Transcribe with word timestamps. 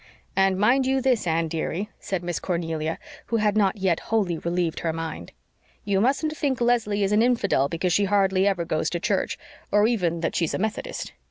"And 0.35 0.57
mind 0.57 0.87
you 0.87 0.99
this, 0.99 1.27
Anne, 1.27 1.47
dearie," 1.47 1.91
said 1.99 2.23
Miss 2.23 2.39
Cornelia, 2.39 2.97
who 3.27 3.35
had 3.35 3.55
not 3.55 3.77
yet 3.77 3.99
wholly 3.99 4.39
relieved 4.39 4.79
her 4.79 4.91
mind, 4.91 5.31
"You 5.85 6.01
mustn't 6.01 6.35
think 6.35 6.59
Leslie 6.59 7.03
is 7.03 7.11
an 7.11 7.21
infidel 7.21 7.69
because 7.69 7.93
she 7.93 8.05
hardly 8.05 8.47
ever 8.47 8.65
goes 8.65 8.89
to 8.89 8.99
church 8.99 9.37
or 9.71 9.85
even 9.85 10.21
that 10.21 10.35
she's 10.35 10.55
a 10.55 10.57
Methodist. 10.57 11.11